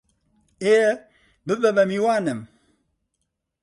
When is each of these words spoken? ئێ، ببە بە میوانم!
ئێ، 0.63 0.79
ببە 1.45 1.69
بە 1.75 1.83
میوانم! 1.89 2.39